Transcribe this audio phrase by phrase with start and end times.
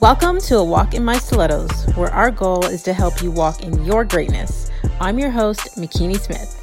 [0.00, 3.62] Welcome to A Walk in My Stilettos, where our goal is to help you walk
[3.62, 4.70] in your greatness.
[4.98, 6.56] I'm your host, Makini Smith.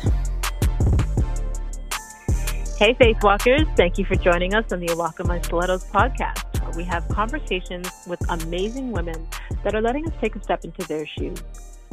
[2.79, 3.67] Hey, Faith Walkers.
[3.75, 6.83] Thank you for joining us on the A Walk in My Stilettos podcast, where we
[6.85, 9.27] have conversations with amazing women
[9.63, 11.43] that are letting us take a step into their shoes.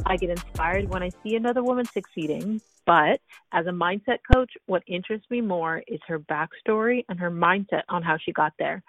[0.07, 3.21] I get inspired when I see another woman succeeding, but
[3.51, 8.01] as a mindset coach, what interests me more is her backstory and her mindset on
[8.01, 8.81] how she got there.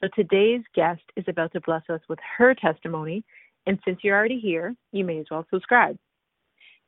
[0.00, 3.24] So today's guest is about to bless us with her testimony.
[3.66, 5.96] And since you're already here, you may as well subscribe.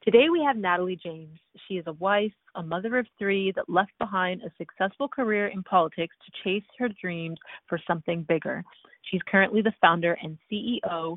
[0.03, 1.39] Today we have Natalie James.
[1.67, 5.63] She is a wife, a mother of three that left behind a successful career in
[5.63, 7.39] politics to chase her dreams
[7.69, 8.63] for something bigger.
[9.03, 11.17] She's currently the founder and CEO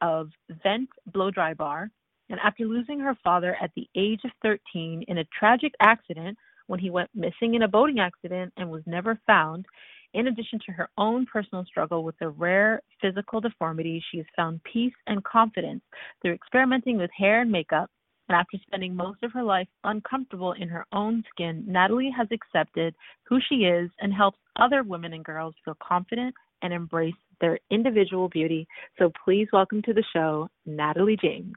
[0.00, 0.30] of
[0.62, 1.90] Vent Blow Dry Bar.
[2.30, 6.78] And after losing her father at the age of 13 in a tragic accident when
[6.78, 9.66] he went missing in a boating accident and was never found,
[10.14, 14.60] in addition to her own personal struggle with a rare physical deformity, she has found
[14.64, 15.82] peace and confidence
[16.20, 17.90] through experimenting with hair and makeup.
[18.28, 22.94] And after spending most of her life uncomfortable in her own skin, Natalie has accepted
[23.24, 28.28] who she is and helps other women and girls feel confident and embrace their individual
[28.28, 28.68] beauty.
[28.98, 31.54] So please welcome to the show, Natalie James.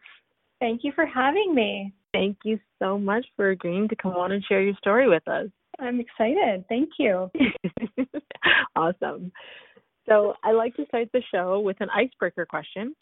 [0.60, 1.94] Thank you for having me.
[2.14, 5.50] Thank you so much for agreeing to come on and share your story with us.
[5.80, 6.66] I'm excited.
[6.70, 7.32] Thank you.
[8.76, 9.32] awesome.
[10.08, 12.94] So, I like to start the show with an icebreaker question.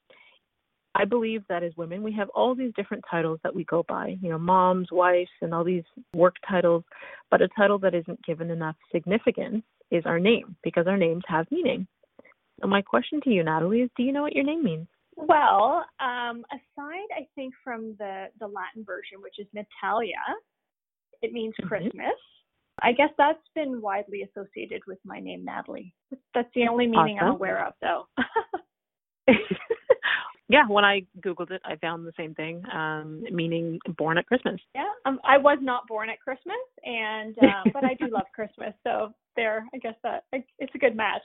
[0.94, 4.18] I believe that as women, we have all these different titles that we go by,
[4.22, 5.84] you know, moms, wives, and all these
[6.14, 6.84] work titles.
[7.30, 11.48] But a title that isn't given enough significance is our name because our names have
[11.50, 11.88] meaning.
[12.62, 14.88] So, my question to you, Natalie, is do you know what your name means?
[15.16, 20.14] Well, um, aside, I think, from the, the Latin version, which is Natalia,
[21.22, 21.68] it means mm-hmm.
[21.68, 22.16] Christmas.
[22.82, 25.94] I guess that's been widely associated with my name, Natalie.
[26.34, 27.28] That's the only meaning awesome.
[27.28, 28.08] I'm aware of, though.
[30.50, 34.60] yeah, when I googled it, I found the same thing, um, meaning born at Christmas.
[34.74, 38.74] Yeah, um, I was not born at Christmas, and uh, but I do love Christmas,
[38.84, 41.22] so there, I guess that it's a good match.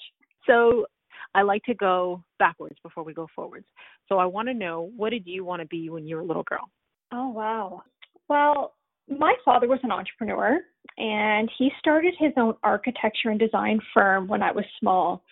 [0.47, 0.87] So
[1.35, 3.67] I like to go backwards before we go forwards.
[4.09, 6.27] So I want to know, what did you want to be when you were a
[6.27, 6.71] little girl?
[7.13, 7.83] Oh wow.
[8.29, 8.75] Well,
[9.09, 10.59] my father was an entrepreneur
[10.99, 15.25] and he started his own architecture and design firm when I was small.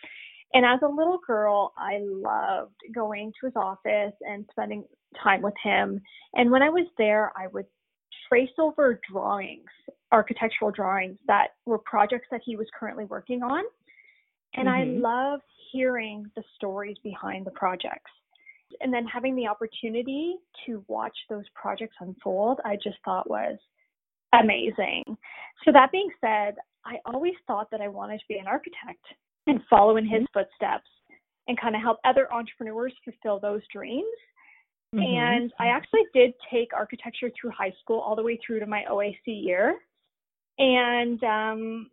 [0.52, 4.84] And as a little girl, I loved going to his office and spending
[5.22, 6.00] time with him.
[6.34, 7.66] And when I was there, I would
[8.28, 9.68] trace over drawings,
[10.12, 13.64] architectural drawings that were projects that he was currently working on.
[14.54, 15.04] And mm-hmm.
[15.04, 15.42] I loved
[15.72, 18.10] hearing the stories behind the projects.
[18.80, 20.36] And then having the opportunity
[20.66, 23.56] to watch those projects unfold, I just thought was
[24.32, 25.04] amazing.
[25.64, 29.04] So, that being said, I always thought that I wanted to be an architect
[29.46, 30.38] and follow in his mm-hmm.
[30.40, 30.88] footsteps
[31.46, 34.04] and kind of help other entrepreneurs fulfill those dreams.
[34.94, 35.02] Mm-hmm.
[35.02, 38.84] And I actually did take architecture through high school all the way through to my
[38.90, 39.76] OAC year.
[40.58, 41.90] And um,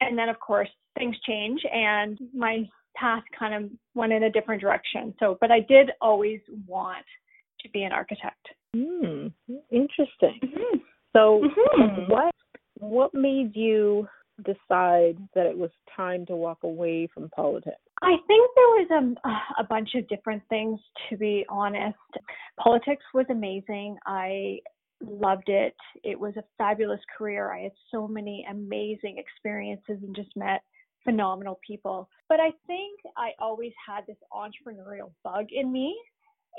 [0.00, 4.60] and then of course things change and my path kind of went in a different
[4.60, 5.14] direction.
[5.18, 7.04] So, but I did always want
[7.60, 8.46] to be an architect.
[8.74, 9.32] Mm,
[9.70, 10.40] interesting.
[10.42, 10.78] Mm-hmm.
[11.14, 11.42] So,
[11.78, 12.10] mm-hmm.
[12.10, 12.34] what
[12.78, 14.08] what made you
[14.44, 17.76] decide that it was time to walk away from politics?
[18.02, 21.96] I think there was a, a bunch of different things, to be honest.
[22.58, 23.96] Politics was amazing.
[24.06, 24.58] I
[25.00, 25.74] loved it.
[26.02, 27.52] It was a fabulous career.
[27.52, 30.62] I had so many amazing experiences and just met
[31.04, 32.08] phenomenal people.
[32.28, 35.96] But I think I always had this entrepreneurial bug in me.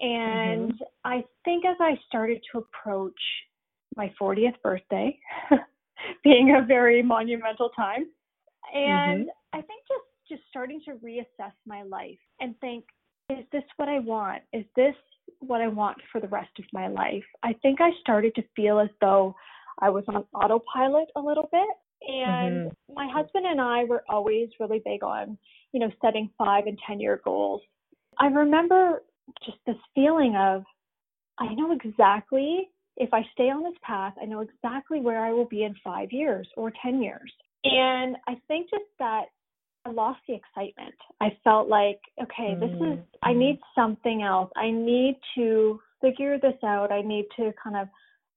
[0.01, 0.83] And mm-hmm.
[1.03, 3.13] I think as I started to approach
[3.95, 5.17] my 40th birthday,
[6.23, 8.05] being a very monumental time,
[8.73, 9.57] and mm-hmm.
[9.57, 12.85] I think just just starting to reassess my life and think,
[13.29, 14.41] is this what I want?
[14.53, 14.95] Is this
[15.39, 17.23] what I want for the rest of my life?
[17.43, 19.35] I think I started to feel as though
[19.79, 21.67] I was on autopilot a little bit.
[22.01, 22.93] And mm-hmm.
[22.93, 25.37] my husband and I were always really big on,
[25.71, 27.61] you know, setting five and 10 year goals.
[28.19, 29.03] I remember
[29.45, 30.63] just this feeling of,
[31.39, 35.47] I know exactly if I stay on this path, I know exactly where I will
[35.47, 37.31] be in five years or 10 years.
[37.65, 39.25] And I think just that
[39.85, 40.95] I lost the excitement.
[41.21, 43.39] I felt like, okay, this is, I mm-hmm.
[43.39, 44.49] need something else.
[44.55, 46.91] I need to figure this out.
[46.91, 47.87] I need to kind of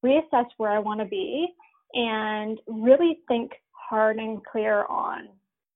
[0.05, 1.49] reassess where I want to be
[1.95, 5.29] and really think hard and clear on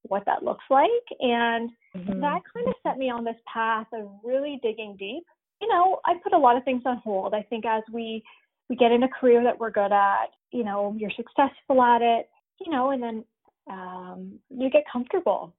[0.02, 0.90] what that looks like.
[1.20, 2.20] And mm-hmm.
[2.20, 5.24] that kind of set me on this path of really digging deep.
[5.60, 7.34] You know, I put a lot of things on hold.
[7.34, 8.22] I think as we
[8.68, 12.28] we get in a career that we're good at, you know, you're successful at it,
[12.60, 13.24] you know, and then
[13.70, 15.54] um, you get comfortable.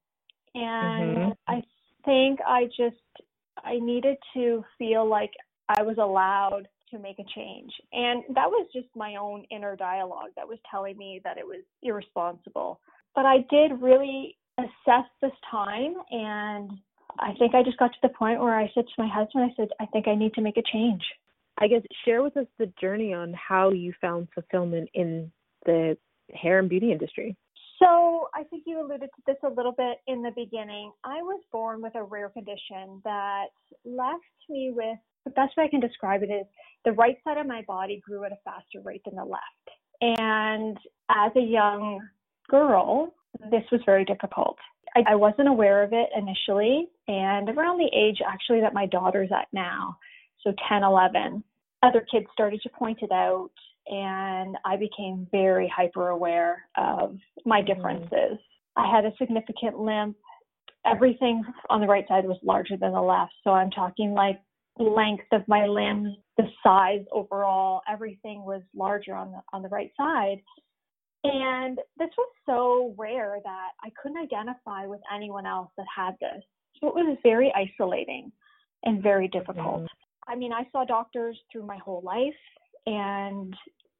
[0.56, 1.31] And mm-hmm.
[1.47, 1.61] I
[2.06, 2.95] think I just
[3.63, 5.31] I needed to feel like
[5.69, 7.72] I was allowed to make a change.
[7.92, 11.63] And that was just my own inner dialogue that was telling me that it was
[11.81, 12.80] irresponsible.
[13.16, 16.72] But I did really assess this time and
[17.19, 19.56] I think I just got to the point where I said to my husband, I
[19.56, 21.01] said, I think I need to make a change.
[21.60, 25.31] I guess share with us the journey on how you found fulfillment in
[25.66, 25.95] the
[26.34, 27.36] hair and beauty industry.
[27.80, 30.92] So I think you alluded to this a little bit in the beginning.
[31.04, 33.48] I was born with a rare condition that
[33.86, 36.45] left me with the best way I can describe it is
[36.85, 39.43] the right side of my body grew at a faster rate than the left.
[40.01, 40.77] And
[41.09, 42.01] as a young
[42.49, 43.13] girl,
[43.51, 44.57] this was very difficult.
[44.95, 49.29] I, I wasn't aware of it initially, and around the age actually that my daughter's
[49.31, 49.97] at now,
[50.41, 51.43] so 10, 11,
[51.83, 53.51] other kids started to point it out,
[53.87, 57.73] and I became very hyper aware of my mm-hmm.
[57.73, 58.09] differences.
[58.11, 58.39] Mm.
[58.75, 60.17] I had a significant limp.
[60.85, 63.33] Everything on the right side was larger than the left.
[63.43, 64.41] So I'm talking like
[64.77, 69.91] length of my limbs, the size overall, everything was larger on the on the right
[69.97, 70.41] side.
[71.23, 76.43] And this was so rare that I couldn't identify with anyone else that had this.
[76.81, 78.31] So it was very isolating
[78.83, 79.83] and very difficult.
[79.83, 79.87] Mm.
[80.27, 82.33] I mean, I saw doctors through my whole life
[82.85, 83.55] and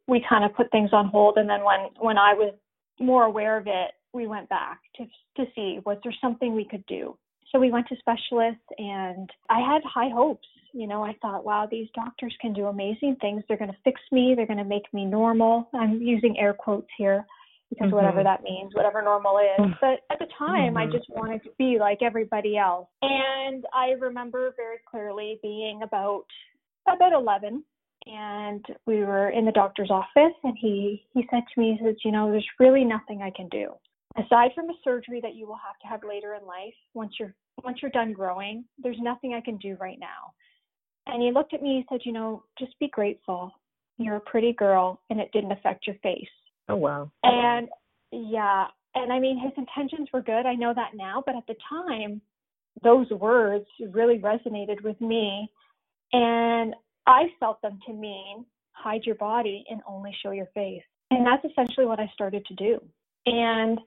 [0.08, 2.54] we kind of put things on hold and then when when I was
[3.00, 5.06] more aware of it, we went back to
[5.38, 7.18] to see was there something we could do.
[7.52, 10.48] So we went to specialists and I had high hopes.
[10.74, 13.44] You know, I thought, wow, these doctors can do amazing things.
[13.48, 14.34] They're going to fix me.
[14.36, 15.70] They're going to make me normal.
[15.74, 17.26] I'm using air quotes here
[17.70, 17.96] because mm-hmm.
[17.96, 19.66] whatever that means, whatever normal is.
[19.66, 19.74] Mm.
[19.82, 20.78] But at the time, mm-hmm.
[20.78, 22.88] I just wanted to be like everybody else.
[23.02, 26.26] And I remember very clearly being about
[26.88, 27.64] about 11
[28.06, 31.96] and we were in the doctor's office and he he said to me he says
[32.04, 33.70] you know there's really nothing i can do
[34.18, 37.34] aside from a surgery that you will have to have later in life once you're
[37.64, 40.34] once you're done growing there's nothing i can do right now
[41.08, 43.52] and he looked at me and said you know just be grateful.
[43.98, 46.28] You're a pretty girl and it didn't affect your face.
[46.70, 47.12] Oh wow.
[47.24, 47.68] And
[48.12, 48.68] yeah.
[48.96, 50.46] And i mean his intentions were good.
[50.46, 52.22] I know that now but at the time
[52.84, 55.50] those words really resonated with me.
[56.12, 56.74] And
[57.08, 60.84] i felt them to mean hide your body and only show your face.
[61.12, 62.80] And that's essentially what i started to do.
[63.26, 63.80] And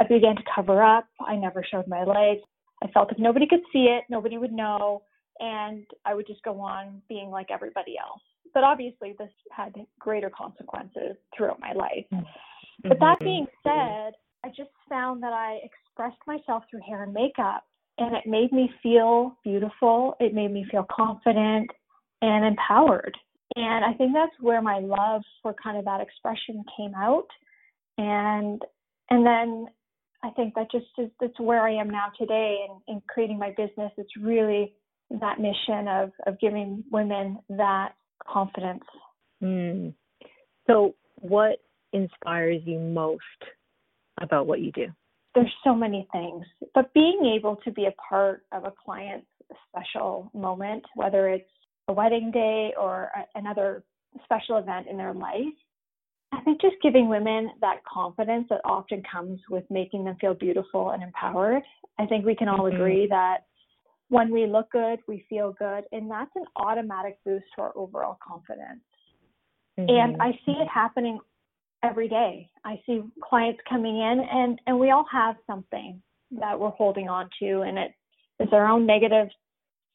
[0.00, 1.06] I began to cover up.
[1.26, 2.42] I never showed my legs.
[2.82, 5.02] I felt if nobody could see it, nobody would know,
[5.40, 8.22] and I would just go on being like everybody else.
[8.54, 12.06] But obviously, this had greater consequences throughout my life.
[12.12, 12.88] Mm-hmm.
[12.88, 14.12] But that being said,
[14.44, 17.64] I just found that I expressed myself through hair and makeup,
[17.98, 20.14] and it made me feel beautiful.
[20.20, 21.70] It made me feel confident
[22.22, 23.16] and empowered.
[23.56, 27.26] And I think that's where my love for kind of that expression came out.
[27.98, 28.60] And
[29.10, 29.66] and then
[30.22, 33.50] I think that just is that's where I am now today in, in creating my
[33.50, 33.92] business.
[33.96, 34.74] It's really
[35.10, 37.92] that mission of of giving women that
[38.26, 38.84] confidence.
[39.42, 39.94] Mm.
[40.66, 41.58] So, what
[41.92, 43.22] inspires you most
[44.20, 44.86] about what you do?
[45.34, 46.44] There's so many things,
[46.74, 49.26] but being able to be a part of a client's
[49.68, 51.50] special moment, whether it's
[51.88, 53.84] a wedding day or a, another
[54.24, 55.44] special event in their life,
[56.32, 60.90] I think just giving women that confidence that often comes with making them feel beautiful
[60.90, 61.62] and empowered.
[61.98, 62.76] I think we can all mm-hmm.
[62.76, 63.44] agree that
[64.08, 68.18] when we look good, we feel good, and that's an automatic boost to our overall
[68.26, 68.80] confidence.
[69.78, 69.90] Mm-hmm.
[69.90, 71.18] And I see it happening
[71.82, 72.48] every day.
[72.64, 76.00] I see clients coming in, and and we all have something
[76.32, 77.92] that we're holding on to, and it
[78.40, 79.28] is our own negative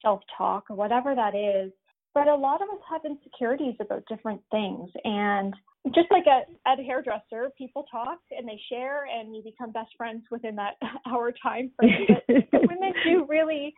[0.02, 1.72] self-talk or whatever that is.
[2.14, 5.54] But a lot of us have insecurities about different things, and
[5.96, 9.90] just like at, at a hairdresser, people talk and they share, and you become best
[9.98, 10.76] friends within that
[11.08, 12.08] hour time frame.
[12.28, 13.74] But women do really,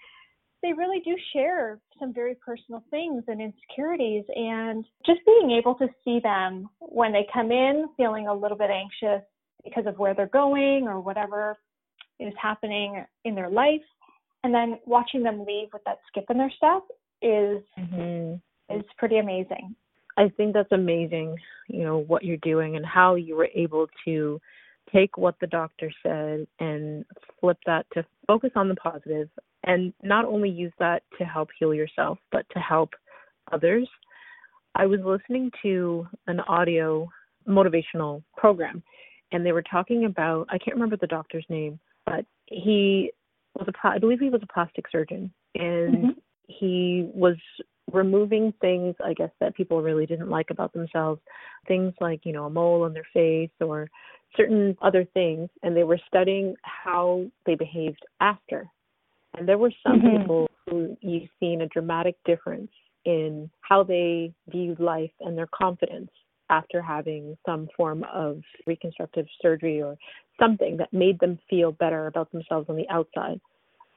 [0.63, 5.87] they really do share some very personal things and insecurities, and just being able to
[6.03, 9.23] see them when they come in feeling a little bit anxious
[9.63, 11.57] because of where they're going or whatever
[12.19, 13.81] is happening in their life,
[14.43, 16.83] and then watching them leave with that skip in their step
[17.21, 18.35] is mm-hmm.
[18.75, 19.75] is pretty amazing.
[20.17, 24.39] I think that's amazing, you know, what you're doing and how you were able to
[24.93, 27.03] take what the doctor said and
[27.39, 29.29] flip that to focus on the positive
[29.63, 32.91] and not only use that to help heal yourself, but to help
[33.51, 33.87] others.
[34.75, 37.07] I was listening to an audio
[37.47, 38.81] motivational program
[39.31, 43.11] and they were talking about I can't remember the doctor's name, but he
[43.55, 46.09] was a I believe he was a plastic surgeon and mm-hmm.
[46.47, 47.35] he was
[47.91, 51.19] removing things i guess that people really didn't like about themselves
[51.67, 53.89] things like you know a mole on their face or
[54.37, 58.67] certain other things and they were studying how they behaved after
[59.35, 60.19] And there were some Mhm.
[60.19, 62.71] people who you've seen a dramatic difference
[63.05, 66.11] in how they viewed life and their confidence
[66.49, 69.97] after having some form of reconstructive surgery or
[70.39, 73.39] something that made them feel better about themselves on the outside.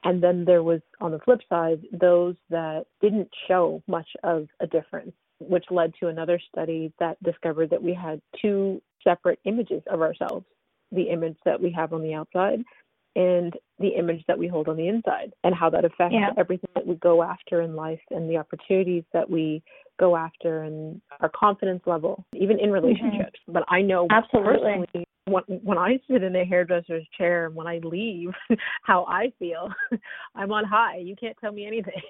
[0.03, 4.67] And then there was, on the flip side, those that didn't show much of a
[4.67, 10.01] difference, which led to another study that discovered that we had two separate images of
[10.01, 10.45] ourselves
[10.91, 12.63] the image that we have on the outside
[13.17, 16.31] and the image that we hold on the inside, and how that affects Yeah.
[16.37, 19.63] everything that we go after in life and the opportunities that we
[19.97, 23.39] go after and our confidence level, even in relationships.
[23.41, 23.53] Mm-hmm.
[23.53, 24.53] But I know Absolutely.
[24.53, 28.29] personally when when I sit in a hairdresser's chair and when I leave,
[28.83, 29.69] how I feel.
[30.35, 30.97] I'm on high.
[30.97, 32.01] You can't tell me anything.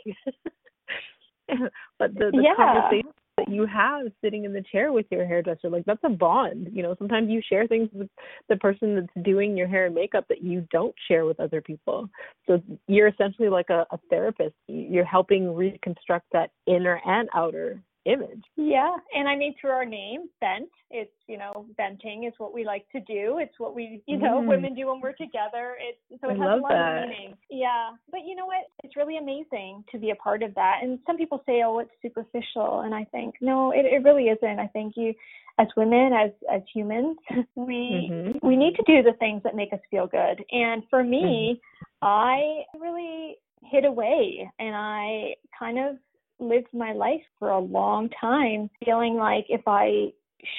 [2.00, 2.56] but the, the Yeah.
[2.56, 6.70] conversation that you have sitting in the chair with your hairdresser, like that's a bond.
[6.72, 8.10] You know, sometimes you share things with
[8.50, 12.10] the person that's doing your hair and makeup that you don't share with other people.
[12.48, 14.56] So you're essentially like a, a therapist.
[14.68, 18.44] You're helping reconstruct that inner and outer image.
[18.56, 22.64] Yeah, and I mean through our name, Vent, it's you know, venting is what we
[22.66, 23.40] like to do.
[23.40, 24.48] It's what we you know, Mm.
[24.48, 25.76] women do when we're together.
[25.80, 27.04] It's so I it has a lot that.
[27.04, 27.38] of meaning.
[27.50, 27.92] Yeah.
[28.12, 28.66] But you know what?
[28.84, 30.80] It's really amazing to be a part of that.
[30.84, 34.60] And some people say, Oh, it's superficial and I think, no, it, it really isn't.
[34.60, 35.14] I think you
[35.60, 37.18] as women, as as humans,
[37.56, 38.40] we Mhm.
[38.44, 40.44] we need to do the things that make us feel good.
[40.52, 41.60] And for me, Mm-hmm.
[42.02, 45.98] I really hid away and I kind of
[46.40, 50.12] lived my life for a long time feeling like if I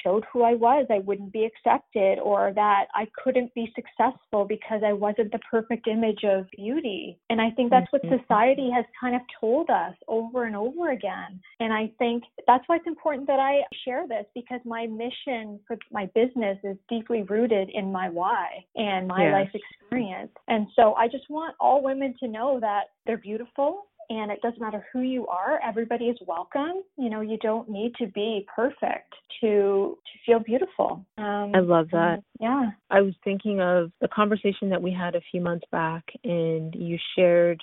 [0.03, 4.81] showed who I was, I wouldn't be accepted or that I couldn't be successful because
[4.85, 7.17] I wasn't the perfect image of beauty.
[7.29, 8.19] And I think that's what Mhm.
[8.19, 11.41] society has kind of told us over and over again.
[11.59, 15.77] And I think that's why it's important that I share this because my mission for
[15.91, 19.31] my business is deeply rooted in my why and my Yes.
[19.31, 20.35] life experience.
[20.47, 24.61] And so I just want all women to know that they're beautiful and it doesn't
[24.61, 29.13] matter who you are everybody is welcome you know you don't need to be perfect
[29.41, 32.23] to to feel beautiful um I love that.
[32.39, 36.73] yeah I was thinking of the conversation that we had a few months back, and
[36.75, 37.61] you shared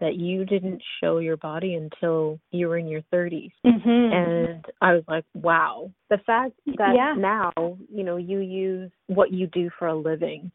[0.00, 3.52] that you didn't show your body until you were in your 30s.
[3.64, 3.88] mm-hmm.
[4.12, 5.90] And I was like, wow.
[6.10, 7.14] The fact that Yeah.
[7.16, 10.50] now, you know, you use what you do for a living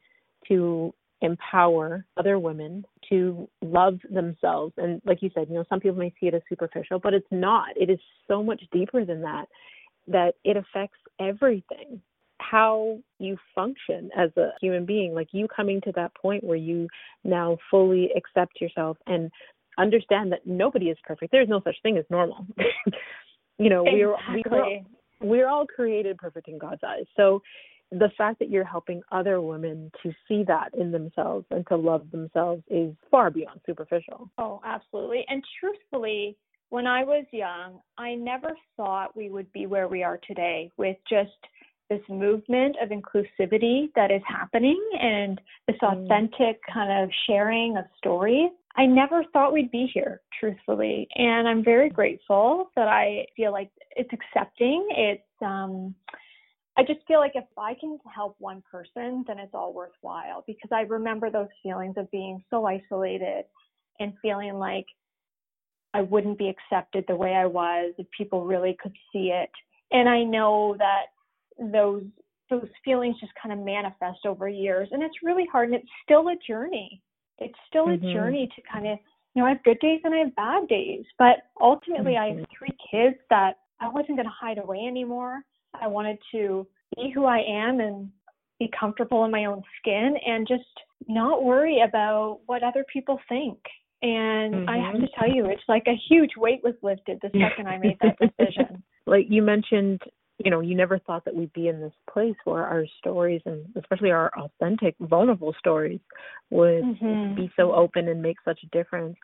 [0.50, 4.74] to empower other women to love themselves.
[4.78, 7.28] And like you said, you know, some people may see it as superficial, but it's
[7.32, 7.70] not.
[7.76, 9.46] It is so much deeper than that,
[10.08, 12.02] that it affects everything.
[12.40, 16.88] How you function as a human being, like you coming to that point where you
[17.24, 19.30] now fully accept yourself and
[19.78, 21.32] understand that nobody is perfect.
[21.32, 22.48] There's no such thing as normal.
[23.60, 24.86] you know, we're we're exactly.
[25.22, 27.06] we're all created perfect in God's eyes.
[27.16, 27.44] So
[27.92, 32.10] the fact that you're helping other women to see that in themselves and to love
[32.12, 34.30] themselves is far beyond superficial.
[34.38, 36.38] oh absolutely and truthfully
[36.70, 40.98] when i was young i never thought we would be where we are today with
[41.10, 41.32] just
[41.90, 46.06] this movement of inclusivity that is happening and this Mm.
[46.06, 48.50] authentic kind of sharing of stories.
[48.78, 51.10] I never thought we'd be here, truthfully.
[51.16, 54.88] And I'm very grateful that I feel like it's accepting.
[54.92, 55.94] It's um
[56.78, 60.70] I just feel like if I can help one person, then it's all worthwhile because
[60.72, 63.44] I remember those feelings of being so isolated
[64.00, 64.86] and feeling like
[65.94, 69.52] I wouldn't be accepted the way I was if people really could see it.
[69.92, 71.08] And I know that
[71.60, 72.04] those
[72.50, 76.30] those feelings just kind of manifest over years and it's really hard and it's still
[76.30, 77.02] a journey.
[77.38, 78.10] It's still Mhm.
[78.10, 78.98] a journey to kind of
[79.34, 81.06] you know, I have good days and I have bad days.
[81.18, 82.50] But ultimately I have Mhm.
[82.50, 85.44] three kids that I wasn't gonna hide away anymore.
[85.80, 88.10] I wanted to be who I am and
[88.60, 90.64] be comfortable in my own skin and just
[91.08, 93.58] not worry about what other people think.
[94.04, 97.68] And I have to tell you, it's like a huge weight was lifted the second
[97.68, 98.84] I made that decision.
[99.06, 100.02] like you mentioned,
[100.44, 103.64] you know, you never thought that we'd be in this place where our stories and
[103.76, 106.00] especially our authentic, vulnerable stories
[106.50, 107.36] would Mhm.
[107.36, 109.18] be so open and make such a difference.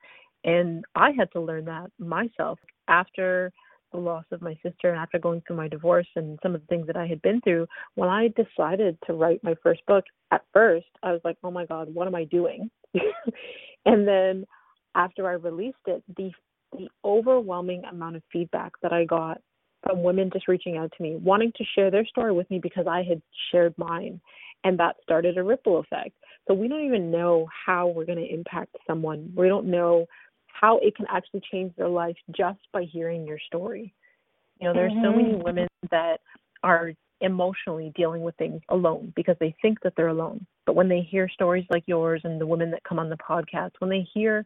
[0.43, 3.51] And I had to learn that myself after
[3.97, 6.67] the loss of my sister and after going through my divorce and some of the
[6.67, 7.67] things that I had been through.
[7.95, 11.65] When I decided to write my first book, at first I was like, oh my
[11.65, 12.69] God, what am I doing?
[13.85, 14.45] and then
[14.95, 16.31] after I released it, the
[16.73, 19.39] the overwhelming amount of feedback that I got
[19.83, 22.87] from women just reaching out to me, wanting to share their story with me because
[22.87, 24.19] I had shared mine.
[24.63, 26.15] And that started a ripple effect.
[26.47, 29.31] So we don't even know how we're going to impact someone.
[29.35, 30.07] We don't know
[30.59, 33.93] how it can actually change their life just by hearing your story.
[34.59, 35.43] You know, there's so many Mhm.
[35.43, 36.21] women that
[36.63, 40.45] are emotionally dealing with things alone because they think that they're alone.
[40.65, 43.71] But when they hear stories like yours and the women that come on the podcast,
[43.79, 44.45] when they hear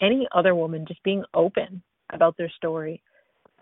[0.00, 3.02] any other woman just being open about their story,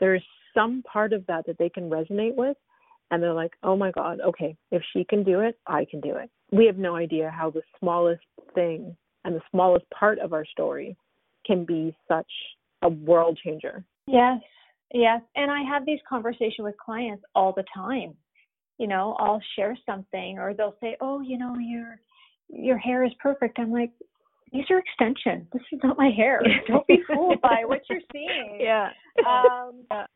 [0.00, 2.56] there's some part of that that they can resonate with.
[3.10, 6.16] And they're like, oh my God, okay, if she can do it, I can do
[6.16, 6.30] it.
[6.50, 8.24] We have no idea how the smallest
[8.54, 10.96] thing and the smallest part of our story
[11.46, 12.30] can be such
[12.82, 13.84] a world changer.
[14.06, 14.40] Yes,
[14.92, 15.20] yes.
[15.36, 18.14] And I have these conversations with clients all the time.
[18.78, 22.00] You know, I'll share something or they'll say, Oh, you know, your
[22.48, 23.58] your hair is perfect.
[23.58, 23.90] I'm like,
[24.52, 25.46] these are extensions.
[25.52, 26.40] This is not my hair.
[26.68, 28.58] Don't be fooled by what you're seeing.
[28.60, 28.88] Yeah.
[29.26, 30.06] Um yeah.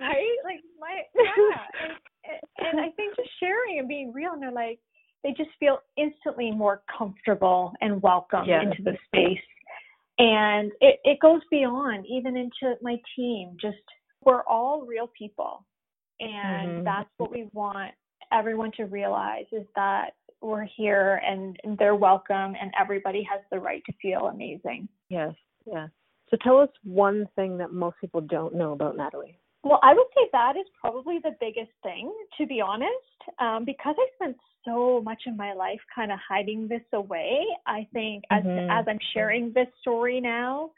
[0.00, 0.36] right?
[0.44, 1.90] Like my yeah.
[2.22, 4.78] And, and I think just sharing and being real and they're like
[5.22, 8.62] they just feel instantly more comfortable and welcome yeah.
[8.62, 9.38] into the space.
[10.20, 13.56] And it, it goes beyond even into my team.
[13.58, 13.78] Just
[14.22, 15.64] we're all real people.
[16.20, 16.84] And mm-hmm.
[16.84, 17.92] that's what we want
[18.30, 20.10] everyone to realize is that
[20.42, 24.88] we're here and, they're welcome and everybody has the right to feel amazing.
[25.08, 25.32] Yes,
[25.64, 25.88] yes.
[26.28, 29.38] So tell us one thing that most people don't know about Natalie.
[29.62, 32.92] Well, I would say that is probably the biggest thing, to be honest,
[33.40, 37.44] um, because I spent so much of my life kind of hiding this away.
[37.66, 38.70] I think as mm-hmm.
[38.70, 40.70] as I'm sharing this story now,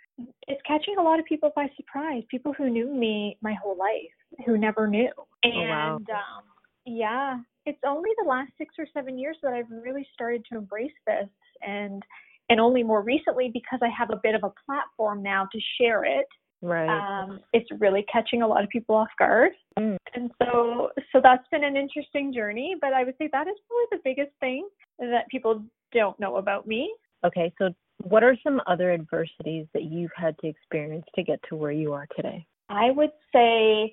[0.49, 2.23] it's catching a lot of people by surprise.
[2.31, 5.11] People who knew me my whole life, who never knew,
[5.43, 5.97] and oh, wow.
[5.97, 6.43] um,
[6.85, 10.93] yeah, it's only the last six or seven years that I've really started to embrace
[11.07, 11.29] this,
[11.63, 12.03] and
[12.49, 16.05] and only more recently because I have a bit of a platform now to share
[16.05, 16.27] it
[16.63, 16.89] Right.
[16.89, 19.51] Um, it's really catching a lot of people off guard.
[19.77, 19.97] Mm.
[20.15, 23.87] And so so that's been an interesting journey, but I would say that is probably
[23.91, 26.95] the biggest thing that people don't know about me.
[27.25, 27.71] Okay, so
[28.05, 31.93] what are some other adversities that you've had to experience to get to where you
[31.93, 32.47] are today?
[32.69, 33.93] I would say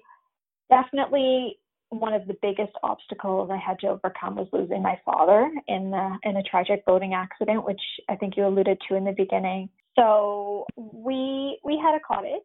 [0.70, 1.58] definitely
[1.90, 6.18] one of the biggest obstacles I had to overcome was losing my father in the
[6.24, 9.70] in a tragic boating accident, which I think you alluded to in the beginning.
[10.00, 12.42] So we we had a cottage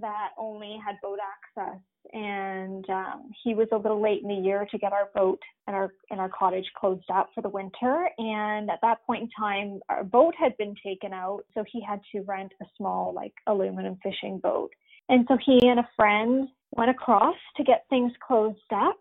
[0.00, 1.80] that only had boat access,
[2.12, 5.74] and um, he was a little late in the year to get our boat and
[5.74, 8.08] our and our cottage closed up for the winter.
[8.18, 12.00] And at that point in time, our boat had been taken out, so he had
[12.12, 14.70] to rent a small like aluminum fishing boat.
[15.08, 18.98] And so he and a friend went across to get things closed up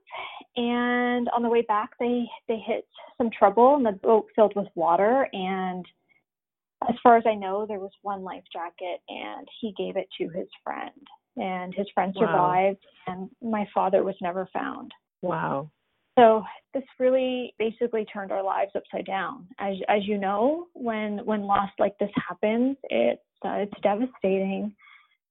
[0.55, 4.67] and on the way back they they hit some trouble and the boat filled with
[4.75, 5.85] water and
[6.89, 10.29] as far as I know, there was one life jacket, and he gave it to
[10.29, 10.91] his friend,
[11.37, 13.13] and his friend survived, wow.
[13.13, 14.91] and my father was never found.
[15.21, 15.71] Wow.
[16.17, 19.47] So this really basically turned our lives upside down.
[19.59, 24.73] As as you know, when when loss like this happens, it's uh, it's devastating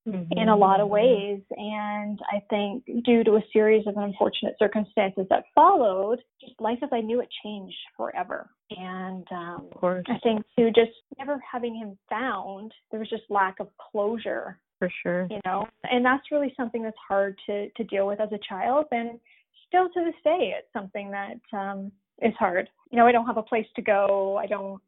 [0.07, 0.37] mm-hmm.
[0.37, 1.41] in a lot of ways.
[1.51, 6.89] And I think due to a series of unfortunate circumstances that followed, just life as
[6.91, 8.49] I knew it changed forever.
[8.71, 13.67] And um, I think too, just never having him found, there was just lack of
[13.77, 14.59] closure.
[14.79, 15.27] For sure.
[15.29, 18.87] You know, and that's really something that's hard to to deal with as a child,
[18.91, 19.19] and
[19.67, 22.67] still to this day, it's something that um, is hard.
[22.91, 24.37] You know, I don't have a place to go.
[24.37, 24.81] I don't.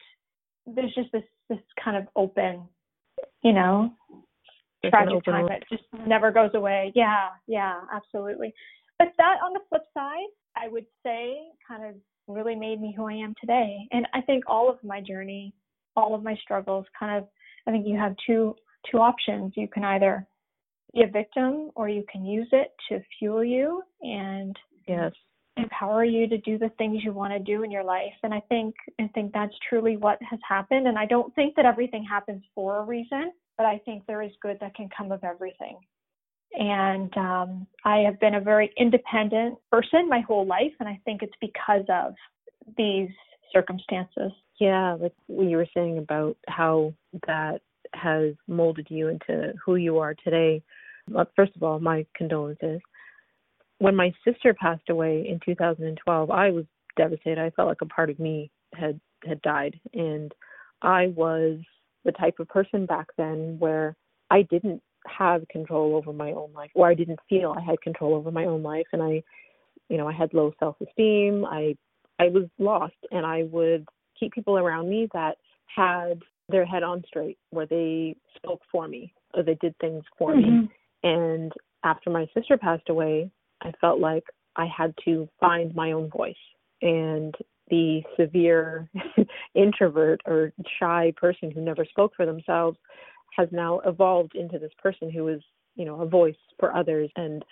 [0.65, 2.63] There's just this this kind of open,
[3.43, 3.93] you know,
[4.89, 6.91] tragic time that just never goes away.
[6.95, 8.53] Yeah, yeah, absolutely.
[8.99, 11.95] But that on the flip side, I would say kind of
[12.27, 13.87] really made me who I am today.
[13.91, 15.53] And I think all of my journey,
[15.95, 17.27] all of my struggles kind of
[17.67, 18.55] I think you have two
[18.89, 19.53] two options.
[19.55, 20.25] You can either
[20.93, 24.55] be a victim or you can use it to fuel you and
[24.87, 25.11] yes
[25.57, 28.39] empower you to do the things you want to do in your life and i
[28.47, 32.43] think i think that's truly what has happened and i don't think that everything happens
[32.53, 35.77] for a reason but I think there is good that can come of everything.
[36.53, 41.21] And um, I have been a very independent person my whole life, and I think
[41.21, 42.13] it's because of
[42.77, 43.09] these
[43.53, 44.31] circumstances.
[44.59, 46.93] Yeah, like what you were saying about how
[47.27, 47.61] that
[47.93, 50.63] has molded you into who you are today.
[51.09, 52.81] Well, first of all, my condolences.
[53.79, 56.65] When my sister passed away in 2012, I was
[56.97, 57.39] devastated.
[57.39, 60.33] I felt like a part of me had had died, and
[60.81, 61.59] I was
[62.05, 63.95] the type of person back then where
[64.29, 68.15] I didn't have control over my own life or I didn't feel I had control
[68.15, 69.23] over my own life and I
[69.89, 71.75] you know I had low self-esteem I
[72.19, 73.87] I was lost and I would
[74.19, 75.37] keep people around me that
[75.73, 80.33] had their head on straight where they spoke for me or they did things for
[80.33, 80.61] mm-hmm.
[80.61, 80.71] me
[81.03, 81.51] and
[81.83, 83.29] after my sister passed away
[83.61, 84.23] I felt like
[84.55, 86.35] I had to find my own voice
[86.81, 87.35] and
[87.69, 88.89] the severe
[89.55, 92.77] introvert or shy person who never spoke for themselves
[93.35, 95.41] has now evolved into this person who is,
[95.75, 97.09] you know, a voice for others.
[97.15, 97.43] And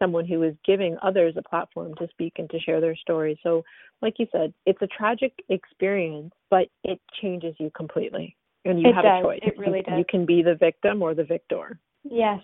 [0.00, 3.38] someone who is giving others a platform to speak and to share their story.
[3.42, 3.62] So,
[4.02, 8.36] like you said, it's a tragic experience, but it changes you completely.
[8.64, 9.20] And you it have does.
[9.20, 9.40] a choice.
[9.42, 9.98] It really does.
[9.98, 11.78] You can be the victim or the victor.
[12.02, 12.40] Yes,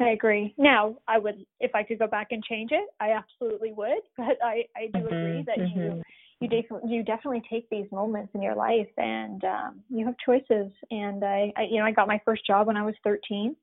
[0.00, 0.54] I agree.
[0.58, 4.00] Now, I would, if I could go back and change it, I absolutely would.
[4.16, 6.02] But I, I do Mm-hmm, agree that you,
[6.40, 10.72] you definitely, you definitely take these moments in your life, and um, you have choices.
[10.90, 13.56] And I, I, you know, I got my first job when I was 13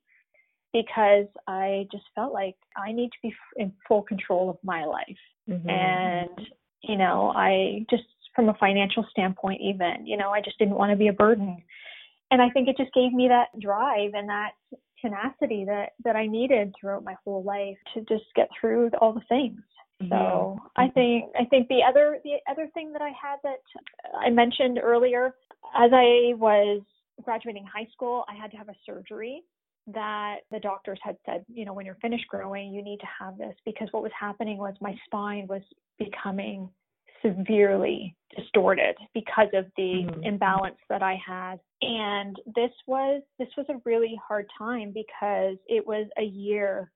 [0.72, 5.18] because I just felt like I need to be in full control of my life.
[5.48, 5.70] Mhm.
[5.70, 6.48] And
[6.82, 8.04] you know, I just
[8.34, 11.62] from a financial standpoint, even, you know, I just didn't want to be a burden.
[12.30, 14.52] And I think it just gave me that drive and that
[15.00, 19.20] tenacity that that I needed throughout my whole life to just get through all the
[19.28, 19.60] things.
[20.08, 23.58] So I think I think the other the other thing that I had that
[24.18, 25.34] I mentioned earlier,
[25.76, 26.82] as I was
[27.22, 29.42] graduating high school, I had to have a surgery
[29.88, 33.36] that the doctors had said, you know, when you're finished growing, you need to have
[33.36, 35.62] this because what was happening was my spine was
[35.98, 36.68] becoming
[37.20, 40.24] severely distorted because of the Mhm.
[40.24, 41.60] imbalance that I had.
[41.82, 46.90] And this was this was a really hard time because it was a year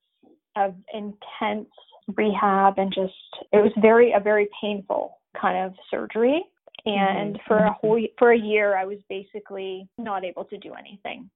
[0.56, 1.72] of intense
[2.14, 3.14] rehab and just
[3.52, 6.44] it was very a very painful kind of surgery
[6.84, 7.42] and Mhm.
[7.46, 11.28] for a whole for a year I was basically not able to do anything.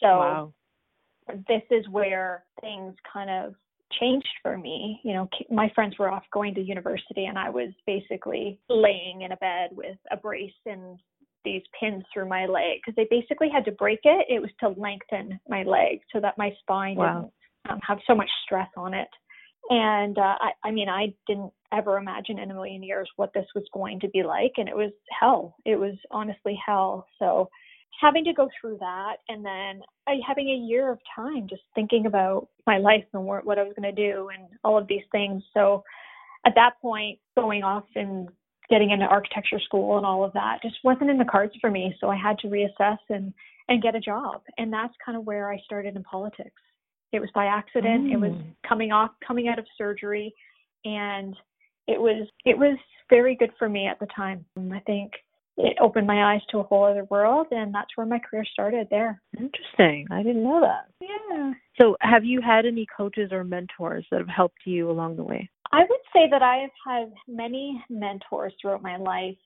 [0.00, 0.52] So wow.
[1.48, 3.56] this is where things kind of
[3.98, 5.00] changed for me.
[5.02, 9.32] You know, my friends were off going to university, and I was basically laying in
[9.32, 11.00] a bed with a brace and
[11.44, 14.26] these pins through my leg because they basically had to break it.
[14.28, 17.06] It was to lengthen my leg so that my spine Wow.
[17.06, 17.32] didn't
[17.70, 19.08] um, have so much stress on it.
[19.70, 23.46] And uh, I, I mean, I didn't ever imagine in a million years what this
[23.54, 25.56] was going to be like, and it was hell.
[25.66, 27.06] It was honestly hell.
[27.18, 27.50] So
[28.00, 32.06] having to go through that and then uh, having a year of time just thinking
[32.06, 35.02] about my life and what, what I was going to do and all of these
[35.12, 35.42] things.
[35.52, 35.84] So
[36.46, 38.28] at that point, going off and
[38.70, 41.94] getting into architecture school and all of that just wasn't in the cards for me.
[42.00, 43.32] So I had to reassess and
[43.70, 46.62] and get a job, and that's kind of where I started in politics.
[47.12, 48.12] It was by accident.
[48.12, 48.54] It was Mm.
[48.66, 50.34] coming off, coming out of surgery,
[50.84, 51.36] and
[51.86, 52.76] it was it was
[53.08, 54.44] very good for me at the time.
[54.72, 55.12] I think
[55.56, 58.88] it opened my eyes to a whole other world, and that's where my career started
[58.90, 59.20] there.
[59.38, 60.06] Interesting.
[60.10, 60.88] I didn't know that.
[61.00, 61.54] Yeah.
[61.80, 65.48] So, have you had any coaches or mentors that have helped you along the way?
[65.72, 69.36] I would say that I have had many mentors throughout my life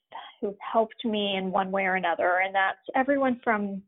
[0.41, 3.83] who've helped me in one way or another, and that's everyone from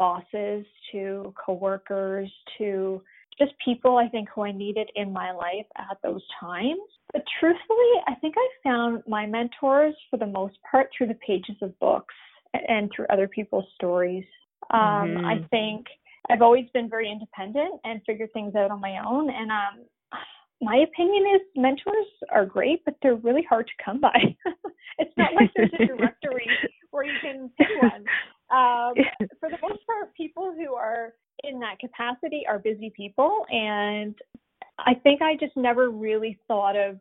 [0.00, 3.02] bosses to coworkers to
[3.38, 6.80] just people I think who I needed in my life at those times.
[7.12, 11.56] But truthfully, I think I found my mentors for the most part through the pages
[11.60, 12.14] of books
[12.54, 14.24] and through other people's stories.
[14.70, 15.50] Um, I Mhm.
[15.50, 15.86] think
[16.30, 19.28] I've always been very independent and figured things out on my own.
[19.30, 19.84] And um,
[20.62, 24.36] my opinion is mentors are great, but they're really hard to come by.
[24.98, 26.58] it's not like there's a directory
[26.90, 28.04] where you can pick one.
[28.50, 28.94] Um,
[29.40, 33.44] for the most part, people who are in that capacity are busy people.
[33.50, 34.14] And
[34.78, 36.98] I think I just never really thought of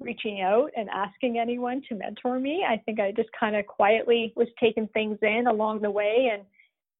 [0.00, 2.64] reaching out and asking anyone to mentor me.
[2.68, 6.42] I think I just kind of quietly was taking things in along the way and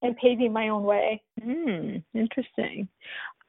[0.03, 1.23] and paving my own way.
[1.43, 2.87] Hmm, interesting.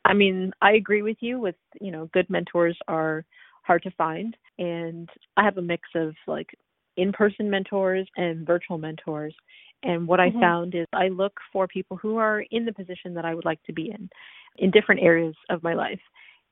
[0.05, 3.25] I mean, I agree with you with, you know, good mentors are
[3.63, 6.47] hard to find and I have a mix of like
[6.95, 9.35] in-person mentors and virtual mentors.
[9.85, 10.39] And what I Mhm.
[10.39, 13.61] found is I look for people who are in the position that I would like
[13.63, 14.09] to be in
[14.57, 16.01] in different areas of my life.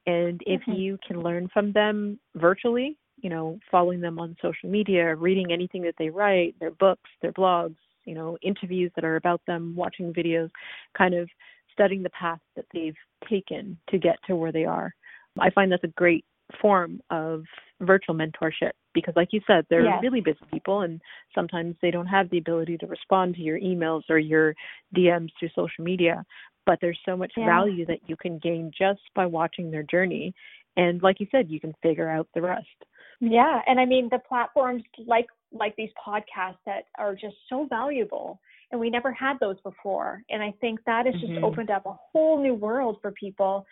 [0.06, 0.78] And if Mhm.
[0.78, 5.82] you can learn from them virtually, you know, following them on social media, reading anything
[5.84, 10.14] that they write, their books, their blogs, you know, interviews that are about them, watching
[10.14, 10.52] videos,
[10.94, 11.30] kind of
[11.72, 12.98] studying the path that they've
[13.30, 14.94] taken to get to where they are.
[15.40, 16.26] I find that's a great
[16.62, 17.44] form of
[17.82, 20.02] virtual mentorship because like you said they're Yes.
[20.02, 21.02] really busy people and
[21.36, 24.54] sometimes they don't have the ability to respond to your emails or your
[24.96, 26.24] DMs through social media
[26.66, 27.46] but there's so much Yeah.
[27.46, 30.34] value that you can gain just by watching their journey
[30.78, 32.68] and like you said you can figure out the rest
[33.20, 38.40] Yeah, and I mean the platforms like like these podcasts that are just so valuable
[38.72, 41.20] and we never had those before and I think that has Mhm.
[41.22, 43.66] just opened up a whole new world for people.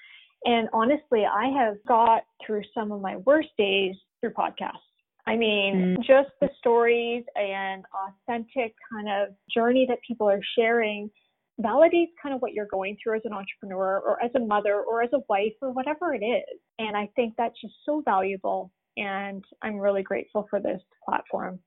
[0.45, 4.80] And honestly, I have got through some of my worst days through podcasts.
[5.27, 6.04] I mean, Mm.
[6.04, 11.12] just the stories and authentic kind of journey that people are sharing
[11.60, 15.04] validates kind of what you're going through as an entrepreneur or as a mother or
[15.04, 16.60] as a wife or whatever it is.
[16.80, 18.71] And I think that's just so valuable.
[18.97, 21.60] And I'm really grateful for this platform.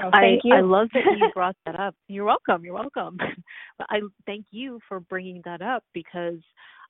[0.00, 0.54] So thank I, you.
[0.54, 1.94] I love that you brought that up.
[2.08, 2.64] You're welcome.
[2.64, 3.18] You're welcome.
[3.90, 6.40] I thank you for bringing that up because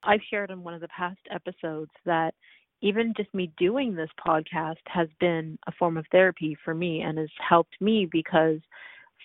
[0.05, 2.35] I've shared in one of the past episodes that
[2.81, 7.19] even just me doing this podcast has been a form of therapy for me and
[7.19, 8.61] has helped me because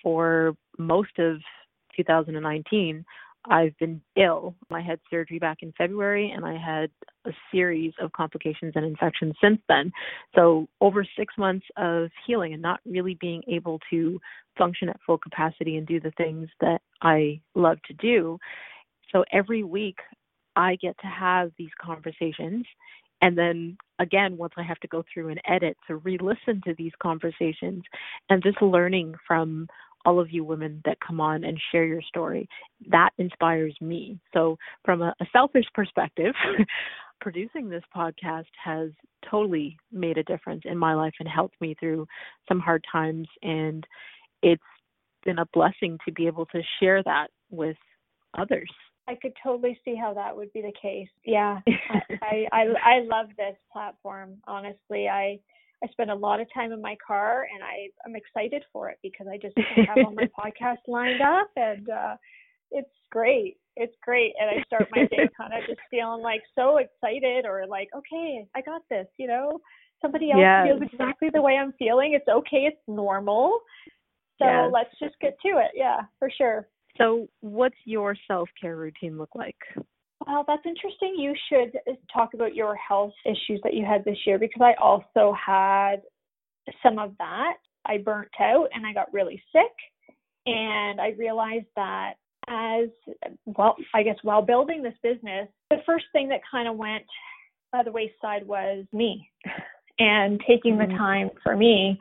[0.01, 1.37] for most of
[1.95, 3.03] 2019,
[3.45, 4.55] I've been ill.
[4.69, 6.89] I had surgery back in February and I had
[7.25, 9.91] a series of complications and infections since then.
[10.35, 14.19] So, over six months of healing and not really being able to
[14.57, 18.37] function at full capacity and do the things that I love to do.
[19.11, 19.97] So, every week
[20.59, 22.65] I get to have these conversations.
[23.21, 26.75] And then again, once I have to go through and edit to re listen to
[26.77, 27.83] these conversations
[28.29, 29.67] and just learning from
[30.05, 32.47] all of you women that come on and share your story.
[32.89, 34.19] That inspires me.
[34.33, 36.33] So, from a, a selfish perspective,
[37.21, 38.89] producing this podcast has
[39.29, 42.05] totally made a difference in my life and helped me through
[42.47, 43.27] some hard times.
[43.43, 43.85] And
[44.41, 44.61] it's
[45.23, 47.77] been a blessing to be able to share that with
[48.37, 48.69] others.
[49.09, 51.09] I could totally see how that would be the case.
[51.25, 51.59] Yeah,
[52.21, 54.37] I, I I love this platform.
[54.47, 55.39] Honestly, I
[55.83, 58.97] I spend a lot of time in my car and I, I'm excited for it
[59.01, 62.15] because I just have all my podcasts lined up and uh,
[62.71, 63.57] it's great.
[63.75, 64.33] It's great.
[64.39, 68.45] And I start my day kind of just feeling like so excited or like, okay,
[68.55, 69.59] I got this, you know,
[70.01, 70.67] somebody else yes.
[70.67, 72.13] feels exactly the way I'm feeling.
[72.13, 72.67] It's okay.
[72.67, 73.59] It's normal.
[74.37, 74.69] So yes.
[74.73, 75.71] let's just get to it.
[75.75, 76.67] Yeah, for sure.
[76.99, 79.55] So what's your self care routine look like?
[80.27, 81.15] Well, that's interesting.
[81.17, 81.79] You should
[82.13, 85.97] talk about your health issues that you had this year because I also had
[86.83, 87.53] some of that.
[87.85, 89.71] I burnt out and I got really sick.
[90.45, 92.13] And I realized that
[92.47, 92.89] as
[93.45, 97.05] well, I guess while building this business, the first thing that kind of went
[97.71, 99.29] by the wayside was me
[99.99, 100.91] and taking mm-hmm.
[100.91, 101.97] the time for me.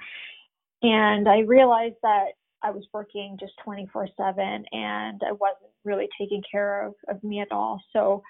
[0.83, 2.29] And I realized that
[2.63, 7.41] I was working just 24 7 and I wasn't really taking care of, of me
[7.41, 7.81] at all.
[7.93, 8.23] So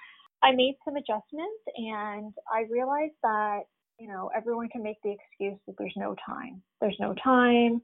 [0.42, 3.60] I made some adjustments and I realized that,
[3.98, 6.62] you know, everyone can make the excuse that there's no time.
[6.80, 7.82] There's no time.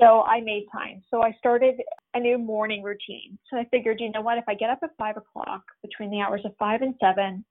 [0.00, 1.02] So I made time.
[1.10, 1.80] So I started
[2.14, 3.36] a new morning routine.
[3.50, 6.20] So I figured, you know what, if I get up at five o'clock between the
[6.20, 7.44] hours of five and seven,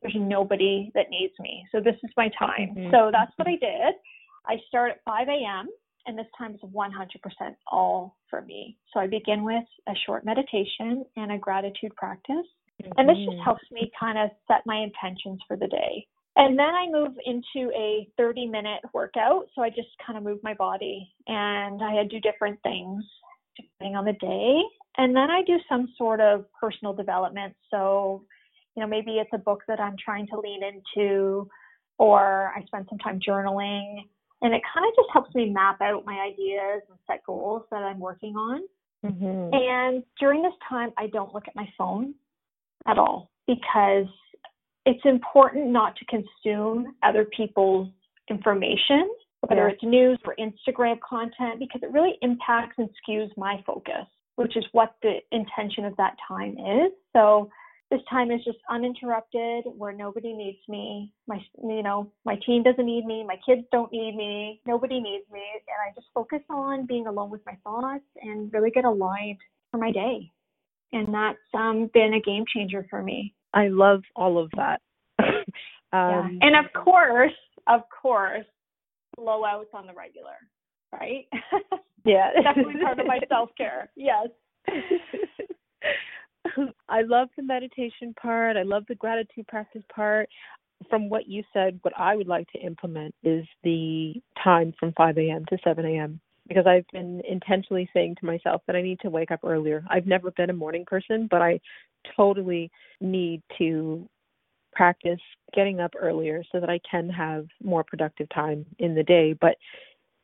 [0.00, 1.64] there's nobody that needs me.
[1.70, 2.74] So this is my time.
[2.76, 2.90] Mm-hmm.
[2.90, 3.94] So that's what I did.
[4.46, 5.68] I start at 5 a.m
[6.06, 6.90] and this time is 100%
[7.70, 8.76] all for me.
[8.92, 12.46] So I begin with a short meditation and a gratitude practice.
[12.82, 12.92] Mm-hmm.
[12.96, 13.44] And this just mm-hmm.
[13.44, 16.06] helps me kind of set my intentions for the day.
[16.34, 19.46] And then I move into a 30 minute workout.
[19.54, 23.04] So I just kind of move my body and I do different things
[23.56, 24.62] depending on the day.
[24.96, 27.54] And then I do some sort of personal development.
[27.70, 28.24] So,
[28.74, 31.48] you know, maybe it's a book that I'm trying to lean into,
[31.98, 34.04] or I spend some time journaling
[34.42, 37.82] and it kind of just helps me map out my ideas and set goals that
[37.82, 38.62] I'm working on.
[39.04, 39.54] Mm-hmm.
[39.54, 42.14] And during this time, I don't look at my phone
[42.86, 44.06] at all because
[44.84, 47.88] it's important not to consume other people's
[48.28, 49.08] information,
[49.40, 49.74] whether yeah.
[49.74, 54.64] it's news or Instagram content, because it really impacts and skews my focus, which is
[54.72, 56.92] what the intention of that time is.
[57.12, 57.48] So
[57.92, 61.12] this time is just uninterrupted where nobody needs me.
[61.28, 63.22] My you know my team doesn't need me.
[63.22, 64.62] My kids don't need me.
[64.66, 65.42] Nobody needs me.
[65.54, 69.36] And i just focus on being alone with my thoughts and really get aligned
[69.70, 70.32] for my day.
[70.94, 73.34] And that's um, been a game changer for me.
[73.52, 74.80] I love all of that.
[75.94, 76.48] Um, yeah.
[76.48, 77.34] and of course
[77.66, 78.46] of course
[79.18, 80.36] blowouts on the regular
[80.90, 81.26] right?
[82.06, 82.30] Yeah.
[82.42, 83.90] Definitely part of my self-care.
[83.94, 84.28] Yes
[86.88, 88.56] I love the meditation part.
[88.56, 90.28] I love the gratitude practice part.
[90.90, 95.18] From what you said, what I would like to implement is the time from 5
[95.18, 95.44] a.m.
[95.46, 96.20] to 7 a.m.
[96.48, 99.84] because I've been intentionally saying to myself that I need to wake up earlier.
[99.88, 101.60] I've never been a morning person, but I
[102.16, 104.08] totally need to
[104.72, 105.20] practice
[105.54, 109.34] getting up earlier so that I can have more productive time in the day.
[109.34, 109.56] But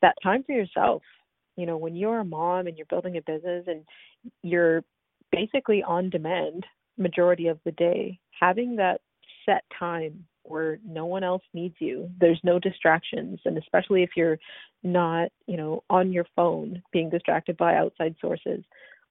[0.01, 1.03] that time for yourself,
[1.55, 3.83] you know, when you're a mom and you're building a business and
[4.43, 4.83] you're
[5.31, 6.65] basically on demand
[6.97, 8.19] majority of the day.
[8.39, 9.01] Having that
[9.45, 14.39] set time where no one else needs you, there's no distractions, and especially if you're
[14.83, 18.63] not, you know, on your phone being distracted by outside sources.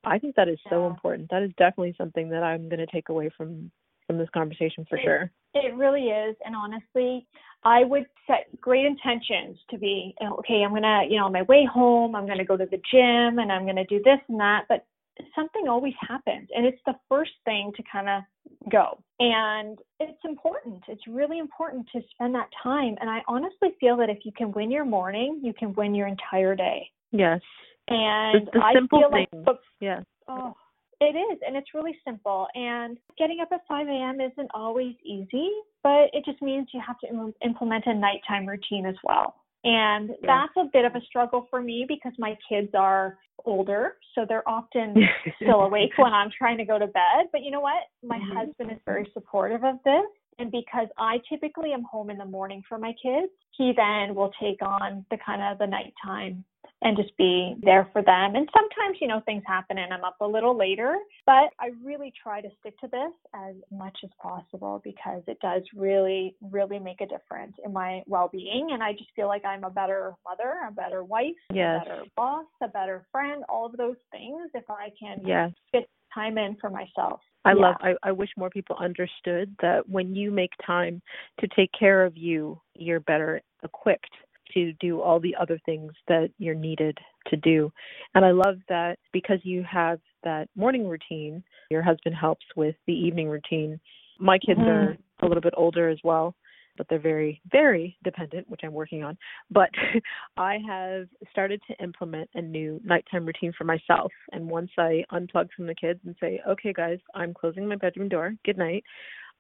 [0.05, 1.29] I think that is so important.
[1.31, 3.71] That is definitely something that I'm going to take away from
[4.09, 5.31] from this conversation for it, sure.
[5.55, 7.27] It really is, and honestly,
[7.63, 10.63] I would set great intentions to be okay.
[10.65, 13.53] I'm gonna, you know, on my way home, I'm gonna go to the gym, and
[13.53, 14.65] I'm gonna do this and that.
[14.69, 14.87] But
[15.35, 18.23] something always happens and it's the first thing to kind of
[18.71, 23.97] go and it's important it's really important to spend that time and i honestly feel
[23.97, 27.41] that if you can win your morning you can win your entire day yes
[27.89, 29.27] and the, the i simple feel thing.
[29.47, 30.55] like yeah oh
[31.01, 32.49] It is, and it's really simple.
[32.57, 34.21] And getting up at 5 a.m.
[34.21, 35.49] isn't always easy,
[35.85, 39.37] but it just means you have to Im- implement a nighttime routine as well.
[39.65, 40.15] And yeah.
[40.55, 44.49] that's a bit of a struggle for me because my kids are older, so they're
[44.49, 44.95] often
[45.43, 47.27] still awake when I'm trying to go to bed.
[47.33, 47.83] But you know what?
[48.03, 48.37] My mm-hmm.
[48.37, 50.05] husband is very supportive of this.
[50.39, 54.31] And because I typically am home in the morning for my kids, he then will
[54.41, 56.45] take on the kind of the nighttime
[56.83, 58.37] and just be there for them.
[58.37, 60.97] And sometimes, you know, things happen and I'm up a little later,
[61.27, 65.63] but I really try to stick to this as much as possible because it does
[65.75, 68.69] really, really make a difference in my well being.
[68.73, 71.83] And I just feel like I'm a better mother, a better wife, yes.
[71.83, 75.51] a better boss, a better friend, all of those things if I can yes.
[75.73, 77.21] get time in for myself.
[77.45, 77.63] I yeah.
[77.63, 81.01] love I, I wish more people understood that when you make time
[81.41, 84.11] to take care of you, you're better equipped
[84.55, 86.97] to do all the other things that you're needed
[87.29, 87.71] to do.
[88.15, 92.95] And I love that because you have that morning routine, your husband helps with the
[92.95, 93.79] evening routine.
[94.19, 94.69] My kids mm-hmm.
[94.69, 96.35] are a little bit older as well,
[96.79, 99.19] but they're very, very dependent, which I'm working on.
[99.51, 99.71] But
[100.37, 104.13] I have started to implement a new nighttime routine for myself.
[104.33, 108.09] And once I unplug from the kids and say, okay, guys, I'm closing my bedroom
[108.09, 108.85] door, good night,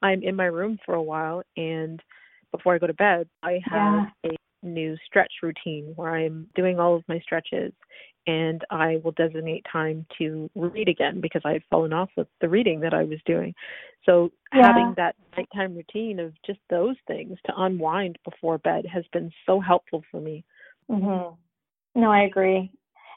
[0.02, 1.42] I'm in my room for a while.
[1.56, 2.02] And
[2.52, 4.32] before I go to bed, I have yeah.
[4.32, 7.72] a new stretch routine where I'm doing all of my stretches
[8.28, 12.78] and I will designate time to read again because I've fallen off with the reading
[12.80, 13.54] that I was doing.
[14.04, 14.66] So yeah.
[14.66, 19.60] having that nighttime routine of just those things to unwind before bed has been so
[19.60, 20.44] helpful for me.
[20.90, 21.36] Mhm.
[21.94, 22.70] No, I agree.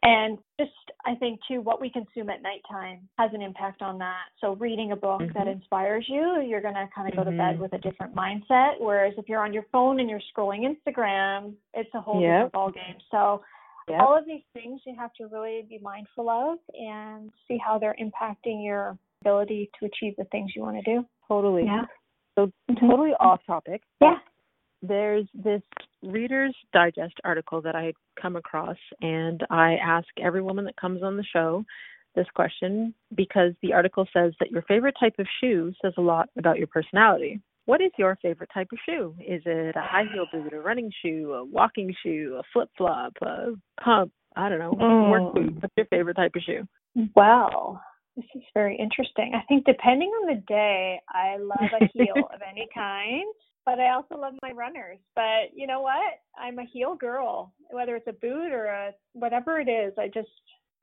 [0.04, 0.72] And just,
[1.06, 4.24] I think, too, what we consume at nighttime has an impact on that.
[4.40, 5.38] So, reading a book mm-hmm.
[5.38, 7.32] that inspires you, you're going to kind of go mm-hmm.
[7.32, 7.62] to bed mm-hmm.
[7.62, 8.80] with a different mindset.
[8.80, 12.52] Whereas if you're on your phone and you're scrolling Instagram, it's a whole yep.
[12.52, 12.98] different ballgame.
[13.12, 13.44] So,
[13.92, 14.02] yep.
[14.02, 17.96] all of these things you have to really be mindful of and see how they're
[18.02, 21.06] impacting your ability to achieve the things you want to do.
[21.28, 21.64] Totally.
[21.66, 21.84] Yeah.
[22.36, 22.88] So, mm-hmm.
[22.88, 23.82] totally off topic.
[24.02, 24.16] Yeah
[24.82, 25.62] there's this
[26.02, 31.04] Reader's Digest article that I had come across, and I ask every woman that comes
[31.04, 31.64] on the show
[32.16, 36.30] this question because the article says that your favorite type of shoe says a lot
[36.38, 37.40] about your personality.
[37.66, 39.16] What is your favorite type of shoe?
[39.20, 43.14] Is it a high heel boot, a running shoe, a walking shoe, a flip flop,
[43.22, 44.12] a pump?
[44.36, 45.12] I don't know, mm.
[45.12, 45.56] work boot.
[45.62, 46.68] What's your favorite type of shoe?
[47.16, 47.82] Well,
[48.16, 49.34] this is very interesting.
[49.36, 53.26] I think depending on the day, I love a heel of any kind
[53.66, 54.98] but I also love my runners.
[55.16, 56.20] But you know what?
[56.38, 59.94] I'm a heel girl, whether it's a boot or a whatever it is.
[59.98, 60.30] I just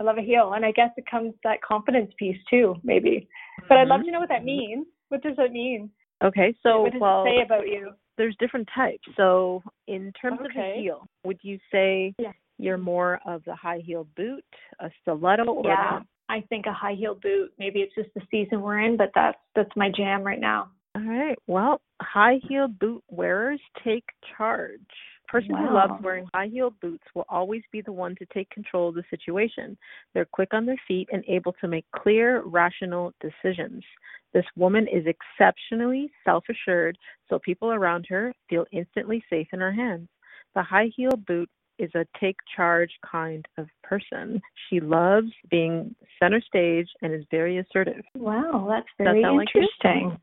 [0.00, 3.28] I love a heel, and I guess it comes that confidence piece too, maybe.
[3.68, 3.80] But mm-hmm.
[3.82, 4.06] I'd love mm-hmm.
[4.06, 4.86] to know what that means.
[5.08, 5.90] What does that mean?
[6.22, 7.92] Okay, so what does well, it say about you?
[8.16, 9.06] There's different types.
[9.16, 10.46] So in terms okay.
[10.46, 12.32] of the heel, would you say yeah.
[12.58, 14.44] you're more of the high heel boot,
[14.80, 16.00] a stiletto, or yeah?
[16.28, 17.52] I think a high heel boot.
[17.58, 20.70] Maybe it's just the season we're in, but that's that's my jam right now.
[20.96, 21.38] All right.
[21.46, 24.04] Well, high heel boot wearers take
[24.36, 24.80] charge.
[25.28, 25.66] Person wow.
[25.66, 28.94] who loves wearing high heeled boots will always be the one to take control of
[28.94, 29.76] the situation.
[30.14, 33.84] They're quick on their feet and able to make clear, rational decisions.
[34.32, 36.96] This woman is exceptionally self assured,
[37.28, 40.08] so people around her feel instantly safe in her hands.
[40.54, 44.40] The high heeled boot is a take charge kind of person.
[44.68, 48.02] She loves being center stage and is very assertive.
[48.16, 50.10] Wow, that's very that interesting.
[50.10, 50.18] Like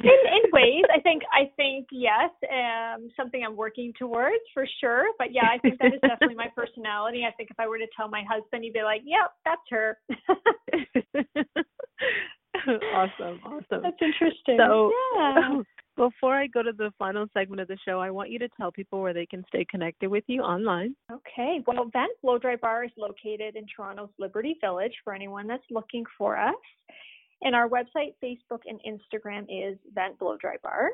[0.00, 5.06] in in ways i think i think yes um something i'm working towards for sure.
[5.18, 7.24] But yeah i think that is definitely my personality.
[7.26, 9.98] I think if i were to tell my husband he'd be like yep that's her.
[12.66, 13.82] Awesome awesome.
[13.82, 14.56] That's interesting.
[14.58, 15.60] So yeah.
[15.96, 18.72] before i go to the final segment of the show i want you to tell
[18.72, 20.94] people where they can stay connected with you online.
[21.12, 25.62] Okay well vent blow dry bar is located in toronto's liberty village for anyone that's
[25.70, 26.54] looking for us
[27.42, 30.90] and our website, Facebook, and Instagram is Vent Blow Dry Bar.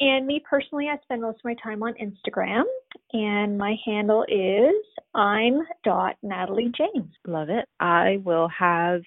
[0.00, 2.64] And me personally, I spend most of my time on Instagram,
[3.12, 4.74] and my handle is
[5.14, 7.12] I'm dot Natalie James.
[7.26, 7.66] Love it.
[7.78, 9.02] I will have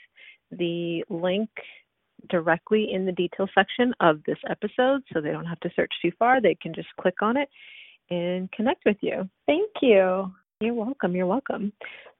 [0.52, 1.50] the link
[2.30, 6.12] directly in the detail section of this episode, so they don't have to search too
[6.18, 6.42] far.
[6.42, 7.50] They can just click on it
[8.10, 9.30] and connect with you.
[9.48, 10.32] Thank you.
[10.62, 11.16] You're welcome.
[11.16, 11.74] You're welcome.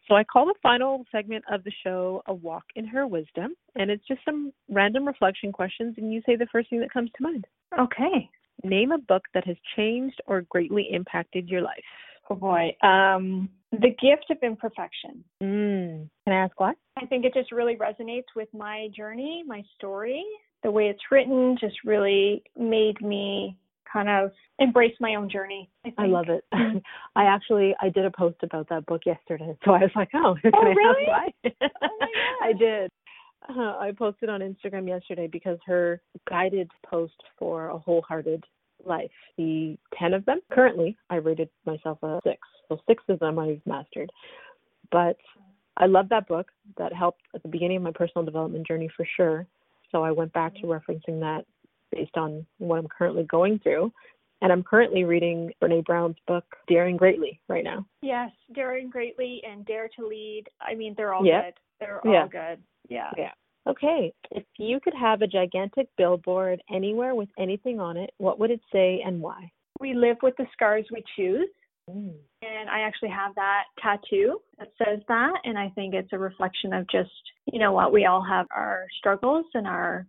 [0.08, 3.90] So I call the final segment of the show a walk in her wisdom, and
[3.90, 7.24] it's just some random reflection questions, and you say the first thing that comes to
[7.24, 7.46] mind.
[7.80, 8.30] Okay.
[8.64, 11.84] Name a book that has changed or greatly impacted your life.
[12.30, 12.76] Oh boy.
[12.82, 15.24] Um, the Gift of Imperfection.
[15.42, 16.10] Mm.
[16.26, 16.74] Can I ask why?
[16.98, 20.24] I think it just really resonates with my journey, my story.
[20.64, 23.58] The way it's written just really made me
[23.92, 25.70] kind of embrace my own journey.
[25.86, 26.44] I, I love it.
[27.16, 30.36] I actually I did a post about that book yesterday, so I was like, oh,
[30.54, 31.08] oh really?
[31.14, 31.32] I,
[31.62, 31.68] oh
[32.42, 32.92] I did.
[33.48, 38.44] Uh, I posted on Instagram yesterday because her guided post for a wholehearted
[38.84, 42.40] life, the 10 of them, currently I rated myself a six.
[42.68, 44.12] So six of them I've mastered.
[44.92, 45.18] But
[45.78, 46.48] I love that book.
[46.78, 49.46] That helped at the beginning of my personal development journey for sure.
[49.92, 51.46] So I went back to referencing that
[51.92, 53.92] based on what I'm currently going through.
[54.42, 57.86] And I'm currently reading Brene Brown's book, Daring Greatly, right now.
[58.02, 60.44] Yes, Daring Greatly and Dare to Lead.
[60.62, 61.46] I mean, they're all yep.
[61.46, 61.54] good.
[61.80, 62.28] They're all yeah.
[62.28, 62.64] good.
[62.90, 63.12] Yeah.
[63.18, 63.32] Yeah.
[63.68, 64.14] Okay.
[64.32, 68.62] If you could have a gigantic billboard anywhere with anything on it, what would it
[68.72, 69.50] say and why?
[69.80, 71.50] We live with the scars we choose.
[71.90, 72.14] Mm.
[72.42, 75.34] And I actually have that tattoo that says that.
[75.44, 77.10] And I think it's a reflection of just,
[77.52, 80.06] you know what, we all have our struggles and our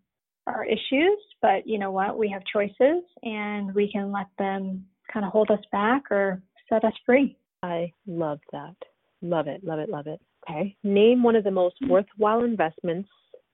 [0.46, 5.26] our issues, but you know what, we have choices and we can let them kind
[5.26, 7.36] of hold us back or set us free.
[7.62, 8.76] I love that.
[9.22, 10.20] Love it, love it, love it.
[10.48, 10.76] Okay.
[10.84, 13.08] Name one of the most worthwhile investments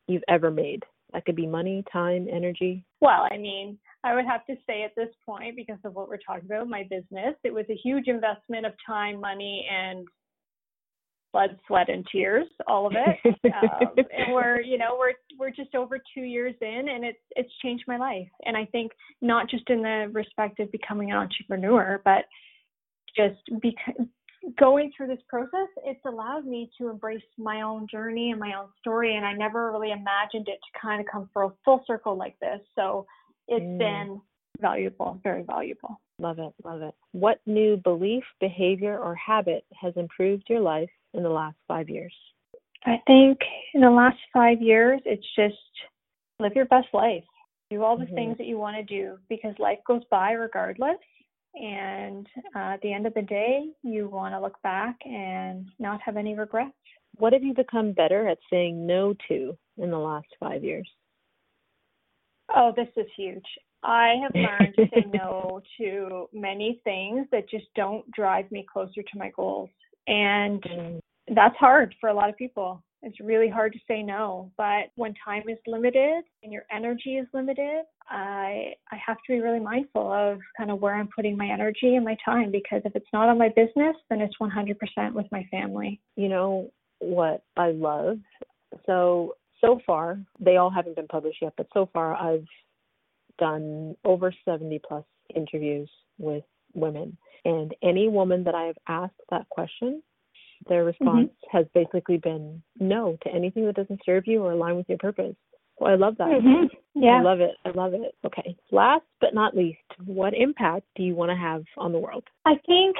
[0.07, 0.83] you've ever made.
[1.13, 2.85] That could be money, time, energy.
[3.01, 6.19] Well, I mean, I would have to say at this point, because of what we're
[6.19, 10.07] talking about, my business, it was a huge investment of time, money, and
[11.33, 13.19] blood, sweat, and tears, all of it.
[13.45, 17.51] um, and we're, you know, we're we're just over two years in, and it's it's
[17.63, 18.29] changed my life.
[18.45, 22.25] And I think not just in the respect of becoming an entrepreneur, but
[23.17, 24.07] just because
[24.59, 28.69] going through this process, it's allowed me to embrace my own journey and my own
[28.81, 29.17] story.
[29.17, 32.61] And I never really imagined it to kind of come full, full circle like this.
[32.75, 33.07] So
[33.49, 33.79] it's mm.
[33.79, 34.21] been
[34.61, 36.01] valuable, very valuable.
[36.19, 36.95] Love it, love it.
[37.13, 42.15] What new belief, behavior, or habit has improved your life in the last five years?
[42.85, 43.39] I think
[43.75, 45.55] in the last five years, it's just
[46.39, 47.25] live your best life.
[47.71, 48.15] Do all the mm-hmm.
[48.15, 50.99] things that you want to do because life goes by regardless.
[51.55, 56.01] And uh, at the end of the day, you want to look back and not
[56.03, 56.73] have any regrets.
[57.19, 60.89] What have you become better at saying no to in the last five years?
[62.55, 63.45] Oh, this is huge.
[63.83, 69.03] I have learned to say no to many things that just don't drive me closer
[69.03, 69.71] to my goals.
[70.07, 71.01] And mm.
[71.35, 72.83] that's hard for a lot of people.
[73.05, 77.27] It's really hard to say no, but when time is limited and your energy is
[77.33, 81.49] limited, I I have to be really mindful of kind of where I'm putting my
[81.49, 85.27] energy and my time because if it's not on my business, then it's 100% with
[85.33, 86.01] my family.
[86.17, 88.19] You know what I love?
[88.87, 92.47] So so far, they all haven't been published yet, but so far I've
[93.39, 96.45] done over 70 plus interviews with
[96.75, 97.17] women.
[97.45, 100.03] And any woman that I have asked that question,
[100.69, 101.05] their mm-hmm.
[101.05, 101.57] response mm-hmm.
[101.57, 105.35] has basically been no to anything that doesn't serve you or align with your purpose.
[105.79, 106.29] Well, I love that.
[106.29, 106.67] Mm-hmm.
[107.03, 107.19] Yeah.
[107.19, 107.53] I love it.
[107.65, 108.15] I love it.
[108.25, 108.57] Okay.
[108.71, 112.25] Last but not least, what impact do you want to have on the world?
[112.45, 112.97] I think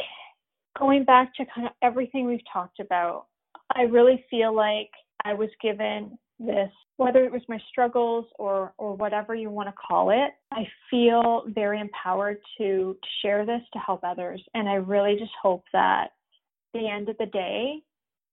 [0.79, 3.27] going back to kind of everything we've talked about,
[3.77, 4.91] I really feel like
[5.25, 9.75] I was given this whether it was my struggles or or whatever you want to
[9.75, 14.75] call it i feel very empowered to, to share this to help others and i
[14.75, 16.11] really just hope that
[16.73, 17.83] the end of the day,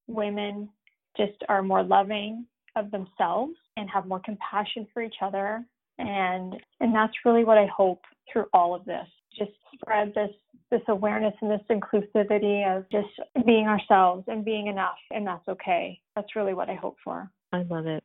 [0.07, 0.69] women
[1.17, 2.45] just are more loving
[2.75, 5.63] of themselves and have more compassion for each other.
[5.97, 9.07] And and that's really what I hope through all of this.
[9.37, 10.31] Just spread this
[10.71, 13.07] this awareness and this inclusivity of just
[13.45, 15.99] being ourselves and being enough and that's okay.
[16.15, 17.29] That's really what I hope for.
[17.51, 18.03] I love it.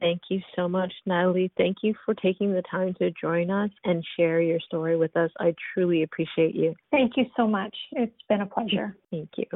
[0.00, 1.50] Thank you so much, Natalie.
[1.56, 5.30] Thank you for taking the time to join us and share your story with us.
[5.40, 6.74] I truly appreciate you.
[6.90, 7.74] Thank you so much.
[7.92, 8.94] It's been a pleasure.
[9.10, 9.46] Thank you.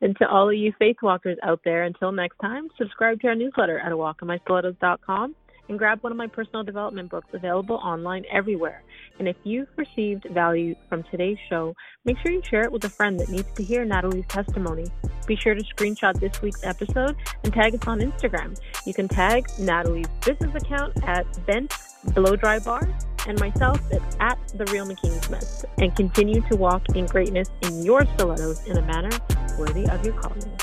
[0.00, 3.34] And to all of you faith walkers out there, until next time, subscribe to our
[3.36, 5.36] newsletter at walkinmystilettos.com
[5.68, 8.82] and grab one of my personal development books available online everywhere.
[9.18, 12.88] And if you've received value from today's show, make sure you share it with a
[12.88, 14.86] friend that needs to hear Natalie's testimony.
[15.26, 18.58] Be sure to screenshot this week's episode and tag us on Instagram.
[18.86, 21.72] You can tag Natalie's business account at Vent
[22.14, 22.88] blow dry bar
[23.26, 27.82] and myself at, at the real Makini Smith and continue to walk in greatness in
[27.82, 29.10] your stilettos in a manner
[29.58, 30.56] worthy of your calling.